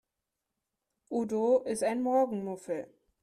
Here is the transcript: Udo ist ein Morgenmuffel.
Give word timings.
Udo 1.11 1.59
ist 1.59 1.83
ein 1.83 2.01
Morgenmuffel. 2.01 2.91